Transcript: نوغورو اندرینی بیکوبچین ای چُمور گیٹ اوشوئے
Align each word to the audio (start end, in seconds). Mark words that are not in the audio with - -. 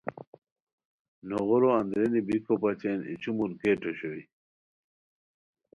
نوغورو 1.27 1.69
اندرینی 1.79 2.21
بیکوبچین 2.27 2.99
ای 3.07 3.13
چُمور 3.21 3.51
گیٹ 3.61 3.81
اوشوئے 3.87 4.23